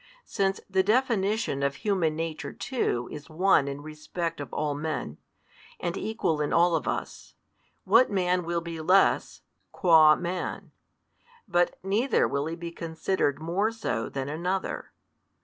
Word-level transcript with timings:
Since 0.25 0.59
the 0.67 0.81
definition 0.81 1.61
of 1.61 1.75
human 1.75 2.15
nature 2.15 2.53
too 2.53 3.07
is 3.11 3.29
one 3.29 3.67
in 3.67 3.83
respect 3.83 4.39
of 4.39 4.51
all 4.51 4.73
men, 4.73 5.19
and 5.79 5.95
equal 5.95 6.41
in 6.41 6.51
all 6.51 6.75
of 6.75 6.87
us, 6.87 7.35
what 7.83 8.09
man 8.09 8.43
will 8.43 8.61
be 8.61 8.81
less, 8.81 9.41
qua 9.71 10.15
man? 10.15 10.71
but 11.47 11.77
neither 11.83 12.27
will 12.27 12.47
he 12.47 12.55
be 12.55 12.71
considered 12.71 13.39
more 13.39 13.71
so 13.71 14.09
than 14.09 14.27
another. 14.27 14.91